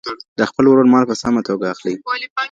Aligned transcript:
د 0.39 0.41
خپل 0.49 0.63
ورور 0.67 0.87
مال 0.93 1.03
په 1.09 1.15
سمه 1.21 1.41
توګه 1.49 1.65
اخلئ. 1.73 1.95